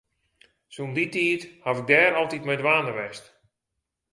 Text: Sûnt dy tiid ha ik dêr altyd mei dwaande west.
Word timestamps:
Sûnt 0.73 0.95
dy 0.95 1.05
tiid 1.13 1.41
ha 1.63 1.69
ik 1.75 1.79
dêr 1.89 2.11
altyd 2.19 2.43
mei 2.45 2.59
dwaande 2.61 2.93
west. 2.97 3.25